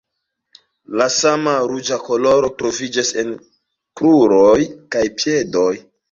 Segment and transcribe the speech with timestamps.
[0.99, 3.29] La sama ruĝa koloro troviĝas en
[4.01, 4.55] kruroj
[4.97, 5.69] kaj piedoj.